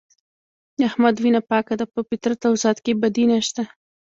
د 0.77 0.79
احمد 0.89 1.15
وینه 1.23 1.41
پاکه 1.49 1.73
ده 1.79 1.85
په 1.93 1.99
فطرت 2.07 2.39
او 2.47 2.53
ذات 2.63 2.77
کې 2.83 2.91
یې 2.93 2.99
بدي 3.01 3.25
نشته. 3.31 3.63